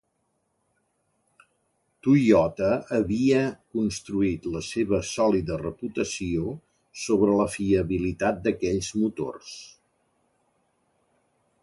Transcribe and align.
Toyota 2.07 2.69
havia 2.99 3.41
construït 3.79 4.47
la 4.55 4.61
seva 4.69 5.01
sòlida 5.11 5.59
reputació 5.65 6.57
sobre 7.03 7.37
la 7.43 7.49
fiabilitat 7.57 8.43
d'aquells 8.49 8.93
motors. 9.03 9.53